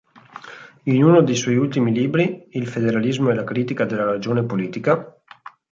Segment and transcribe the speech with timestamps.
[0.85, 5.15] In uno dei suoi ultimi libri, "Il federalismo e la critica della ragione politica.